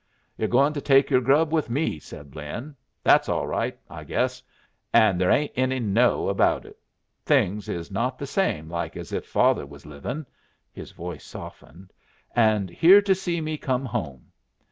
"You're 0.35 0.47
goin' 0.47 0.73
to 0.73 0.81
take 0.81 1.11
your 1.11 1.21
grub 1.21 1.53
with 1.53 1.69
me," 1.69 1.99
said 1.99 2.35
Lin. 2.35 2.75
"That's 3.03 3.29
all 3.29 3.45
right, 3.45 3.77
I 3.87 4.03
guess. 4.03 4.41
And 4.91 5.21
there 5.21 5.29
ain't 5.29 5.51
any 5.55 5.79
'no' 5.79 6.27
about 6.27 6.65
it. 6.65 6.79
Things 7.23 7.69
is 7.69 7.91
not 7.91 8.17
the 8.17 8.25
same 8.25 8.67
like 8.67 8.97
as 8.97 9.13
if 9.13 9.27
father 9.27 9.63
was 9.67 9.85
livin' 9.85 10.25
(his 10.71 10.89
voice 10.91 11.23
softened) 11.23 11.93
and 12.35 12.71
here 12.71 13.03
to 13.03 13.13
see 13.13 13.41
me 13.41 13.59
come 13.59 13.85
home. 13.85 14.31